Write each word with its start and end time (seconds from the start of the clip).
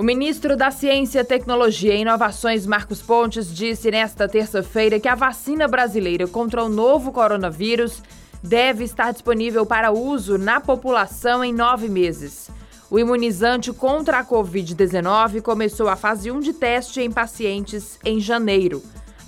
O 0.00 0.02
ministro 0.02 0.56
da 0.56 0.70
Ciência, 0.70 1.22
Tecnologia 1.22 1.94
e 1.94 2.00
Inovações, 2.00 2.64
Marcos 2.64 3.02
Pontes, 3.02 3.54
disse 3.54 3.90
nesta 3.90 4.26
terça-feira 4.26 4.98
que 4.98 5.06
a 5.06 5.14
vacina 5.14 5.68
brasileira 5.68 6.26
contra 6.26 6.64
o 6.64 6.70
novo 6.70 7.12
coronavírus 7.12 8.02
deve 8.42 8.82
estar 8.82 9.12
disponível 9.12 9.66
para 9.66 9.92
uso 9.92 10.38
na 10.38 10.58
população 10.58 11.44
em 11.44 11.52
nove 11.52 11.86
meses. 11.90 12.50
O 12.90 12.98
imunizante 12.98 13.74
contra 13.74 14.20
a 14.20 14.24
Covid-19 14.24 15.42
começou 15.42 15.86
a 15.86 15.96
fase 15.96 16.30
1 16.30 16.40
de 16.40 16.54
teste 16.54 17.02
em 17.02 17.10
pacientes 17.10 17.98
em 18.02 18.18
janeiro. 18.18 18.82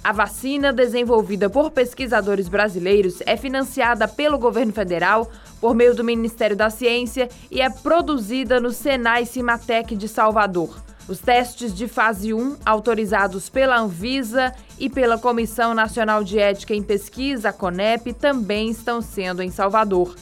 A 0.05 0.11
vacina, 0.11 0.73
desenvolvida 0.73 1.49
por 1.49 1.71
pesquisadores 1.71 2.49
brasileiros, 2.49 3.23
é 3.25 3.37
financiada 3.37 4.09
pelo 4.09 4.37
governo 4.37 4.73
federal 4.73 5.31
por 5.61 5.77
meio 5.77 5.95
do 5.95 6.03
Ministério 6.03 6.57
da 6.57 6.71
Ciência 6.71 7.29
e 7.49 7.61
é 7.61 7.71
produzida 7.71 8.61
no 8.61 8.73
Senai 8.73 9.25
Cimatec 9.25 9.95
de 9.95 10.09
Salvador. 10.09 10.83
Os 11.09 11.21
testes 11.21 11.73
de 11.73 11.87
fase 11.87 12.35
1, 12.35 12.57
autorizados 12.67 13.49
pela 13.49 13.79
Anvisa 13.79 14.53
e 14.77 14.91
pela 14.91 15.19
Comissão 15.19 15.73
Nacional 15.73 16.25
de 16.25 16.37
Ética 16.37 16.75
em 16.75 16.83
Pesquisa, 16.83 17.53
CONEP, 17.53 18.13
também 18.13 18.71
estão 18.71 19.01
sendo 19.01 19.41
em 19.41 19.53
Salvador. 19.53 20.17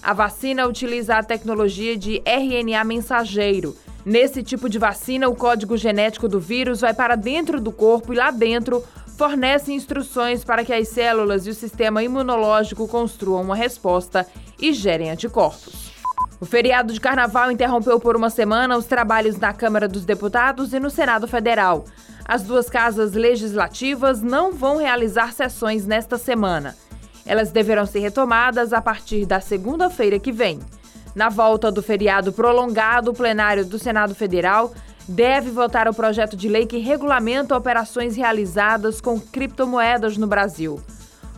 A 0.00 0.12
vacina 0.12 0.66
utiliza 0.66 1.16
a 1.16 1.22
tecnologia 1.24 1.96
de 1.96 2.22
RNA 2.24 2.84
mensageiro. 2.84 3.76
Nesse 4.04 4.42
tipo 4.42 4.68
de 4.68 4.78
vacina, 4.78 5.28
o 5.28 5.34
código 5.34 5.76
genético 5.76 6.28
do 6.28 6.38
vírus 6.38 6.82
vai 6.82 6.92
para 6.92 7.16
dentro 7.16 7.58
do 7.60 7.72
corpo 7.72 8.12
e 8.12 8.16
lá 8.16 8.30
dentro 8.30 8.84
fornece 9.16 9.72
instruções 9.72 10.44
para 10.44 10.64
que 10.64 10.72
as 10.72 10.88
células 10.88 11.46
e 11.46 11.50
o 11.50 11.54
sistema 11.54 12.02
imunológico 12.02 12.88
construam 12.88 13.42
uma 13.42 13.56
resposta 13.56 14.26
e 14.60 14.72
gerem 14.72 15.10
anticorpos. 15.10 15.92
O 16.40 16.46
feriado 16.46 16.92
de 16.92 17.00
carnaval 17.00 17.50
interrompeu 17.50 17.98
por 18.00 18.16
uma 18.16 18.28
semana 18.28 18.76
os 18.76 18.86
trabalhos 18.86 19.38
na 19.38 19.52
Câmara 19.52 19.88
dos 19.88 20.04
Deputados 20.04 20.72
e 20.74 20.80
no 20.80 20.90
Senado 20.90 21.28
Federal. 21.28 21.84
As 22.26 22.42
duas 22.42 22.68
casas 22.68 23.12
legislativas 23.12 24.20
não 24.20 24.52
vão 24.52 24.78
realizar 24.78 25.32
sessões 25.32 25.86
nesta 25.86 26.18
semana. 26.18 26.76
Elas 27.24 27.50
deverão 27.50 27.86
ser 27.86 28.00
retomadas 28.00 28.72
a 28.72 28.82
partir 28.82 29.24
da 29.24 29.40
segunda-feira 29.40 30.18
que 30.18 30.32
vem. 30.32 30.58
Na 31.14 31.28
volta 31.28 31.70
do 31.70 31.82
feriado 31.82 32.32
prolongado, 32.32 33.12
o 33.12 33.14
plenário 33.14 33.64
do 33.64 33.78
Senado 33.78 34.14
Federal 34.14 34.74
deve 35.08 35.50
votar 35.50 35.88
o 35.88 35.94
projeto 35.94 36.36
de 36.36 36.48
lei 36.48 36.66
que 36.66 36.78
regulamenta 36.78 37.56
operações 37.56 38.16
realizadas 38.16 39.00
com 39.00 39.20
criptomoedas 39.20 40.16
no 40.16 40.26
Brasil. 40.26 40.80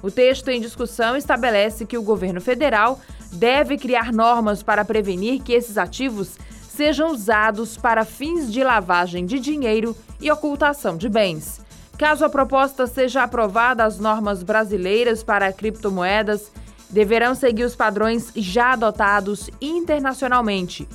O 0.03 0.11
texto 0.11 0.49
em 0.49 0.61
discussão 0.61 1.17
estabelece 1.17 1.85
que 1.85 1.99
o 1.99 2.03
governo 2.03 2.41
federal 2.41 3.01
deve 3.33 3.77
criar 3.77 4.13
normas 4.13 4.63
para 4.63 4.85
prevenir 4.85 5.43
que 5.43 5.53
esses 5.53 5.77
ativos 5.77 6.39
sejam 6.69 7.11
usados 7.11 7.77
para 7.77 8.05
fins 8.05 8.53
de 8.53 8.63
lavagem 8.63 9.27
de 9.27 9.41
dinheiro 9.41 9.97
e 10.21 10.31
ocultação 10.31 10.97
de 10.97 11.09
bens. 11.09 11.61
Caso 11.99 12.25
a 12.25 12.29
proposta 12.29 12.87
seja 12.87 13.23
aprovada, 13.23 13.83
as 13.83 13.99
normas 13.99 14.43
brasileiras 14.43 15.23
para 15.23 15.53
criptomoedas 15.53 16.53
deverão 16.91 17.35
seguir 17.35 17.65
os 17.65 17.75
padrões 17.75 18.31
já 18.37 18.75
adotados 18.75 19.51
internacionalmente 19.61 20.87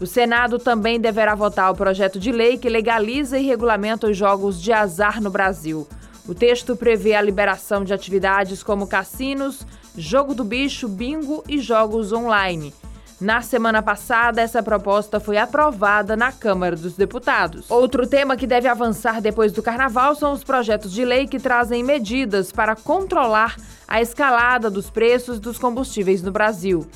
o 0.00 0.06
Senado 0.06 0.58
também 0.58 0.98
deverá 0.98 1.34
votar 1.34 1.70
o 1.70 1.76
projeto 1.76 2.18
de 2.18 2.32
lei 2.32 2.56
que 2.56 2.70
legaliza 2.70 3.38
e 3.38 3.46
regulamenta 3.46 4.06
os 4.06 4.16
jogos 4.16 4.60
de 4.60 4.72
azar 4.72 5.20
no 5.20 5.30
Brasil. 5.30 5.86
O 6.26 6.34
texto 6.34 6.74
prevê 6.74 7.14
a 7.14 7.20
liberação 7.20 7.84
de 7.84 7.92
atividades 7.92 8.62
como 8.62 8.86
cassinos, 8.86 9.66
jogo 9.96 10.34
do 10.34 10.42
bicho, 10.42 10.88
bingo 10.88 11.44
e 11.46 11.58
jogos 11.58 12.12
online. 12.12 12.72
Na 13.20 13.42
semana 13.42 13.82
passada, 13.82 14.40
essa 14.40 14.62
proposta 14.62 15.20
foi 15.20 15.36
aprovada 15.36 16.16
na 16.16 16.32
Câmara 16.32 16.74
dos 16.74 16.96
Deputados. 16.96 17.70
Outro 17.70 18.06
tema 18.06 18.34
que 18.34 18.46
deve 18.46 18.66
avançar 18.66 19.20
depois 19.20 19.52
do 19.52 19.62
carnaval 19.62 20.14
são 20.14 20.32
os 20.32 20.42
projetos 20.42 20.90
de 20.90 21.04
lei 21.04 21.26
que 21.26 21.38
trazem 21.38 21.84
medidas 21.84 22.50
para 22.50 22.74
controlar 22.74 23.56
a 23.86 24.00
escalada 24.00 24.70
dos 24.70 24.88
preços 24.88 25.38
dos 25.38 25.58
combustíveis 25.58 26.22
no 26.22 26.32
Brasil. 26.32 26.86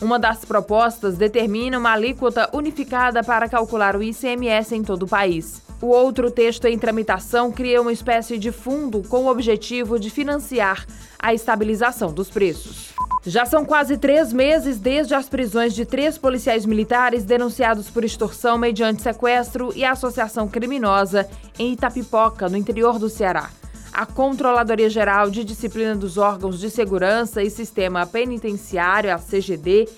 Uma 0.00 0.18
das 0.18 0.46
propostas 0.46 1.18
determina 1.18 1.78
uma 1.78 1.92
alíquota 1.92 2.48
unificada 2.54 3.22
para 3.22 3.48
calcular 3.48 3.94
o 3.94 4.02
ICMS 4.02 4.74
em 4.74 4.82
todo 4.82 5.02
o 5.02 5.08
país. 5.08 5.60
O 5.82 5.88
outro 5.88 6.30
texto 6.30 6.64
em 6.64 6.78
tramitação 6.78 7.52
cria 7.52 7.82
uma 7.82 7.92
espécie 7.92 8.38
de 8.38 8.50
fundo 8.50 9.02
com 9.08 9.24
o 9.24 9.30
objetivo 9.30 9.98
de 9.98 10.08
financiar 10.08 10.86
a 11.18 11.34
estabilização 11.34 12.12
dos 12.12 12.30
preços. 12.30 12.94
Já 13.26 13.44
são 13.44 13.66
quase 13.66 13.98
três 13.98 14.32
meses 14.32 14.78
desde 14.78 15.14
as 15.14 15.28
prisões 15.28 15.74
de 15.74 15.84
três 15.84 16.16
policiais 16.16 16.64
militares 16.64 17.22
denunciados 17.22 17.90
por 17.90 18.02
extorsão 18.02 18.56
mediante 18.56 19.02
sequestro 19.02 19.70
e 19.76 19.84
associação 19.84 20.48
criminosa 20.48 21.28
em 21.58 21.74
Itapipoca, 21.74 22.48
no 22.48 22.56
interior 22.56 22.98
do 22.98 23.10
Ceará. 23.10 23.50
A 23.92 24.06
Controladoria 24.06 24.88
Geral 24.88 25.30
de 25.30 25.44
Disciplina 25.44 25.96
dos 25.96 26.16
Órgãos 26.16 26.60
de 26.60 26.70
Segurança 26.70 27.42
e 27.42 27.50
Sistema 27.50 28.06
Penitenciário, 28.06 29.12
a 29.12 29.18
CGD, 29.18 29.88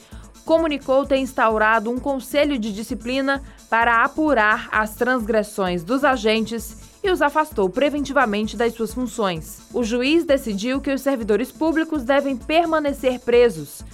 comunicou 0.45 1.07
ter 1.07 1.19
instaurado 1.19 1.91
um 1.91 1.99
conselho 1.99 2.59
de 2.59 2.73
disciplina 2.73 3.43
para 3.69 4.03
apurar 4.03 4.69
as 4.73 4.95
transgressões 4.95 5.85
dos 5.85 6.05
agentes 6.05 6.77
e 7.03 7.11
os 7.11 7.21
afastou 7.21 7.69
preventivamente 7.69 8.57
das 8.57 8.75
suas 8.75 8.95
funções. 8.95 9.61
O 9.73 9.85
juiz 9.85 10.25
decidiu 10.25 10.81
que 10.81 10.93
os 10.93 11.01
servidores 11.01 11.53
públicos 11.53 12.03
devem 12.03 12.37
permanecer 12.37 13.21
presos. 13.21 13.85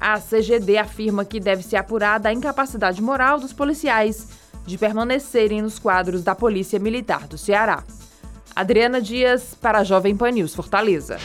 A 0.00 0.20
CGD 0.20 0.78
afirma 0.78 1.24
que 1.24 1.40
deve 1.40 1.62
ser 1.62 1.76
apurada 1.76 2.28
a 2.28 2.32
incapacidade 2.32 3.02
moral 3.02 3.40
dos 3.40 3.52
policiais 3.52 4.28
de 4.64 4.78
permanecerem 4.78 5.62
nos 5.62 5.78
quadros 5.78 6.22
da 6.22 6.34
Polícia 6.34 6.78
Militar 6.78 7.26
do 7.26 7.36
Ceará. 7.36 7.82
Adriana 8.58 9.00
Dias, 9.00 9.56
para 9.62 9.78
a 9.78 9.84
Jovem 9.84 10.16
Pan 10.16 10.32
News 10.32 10.52
Fortaleza. 10.52 11.16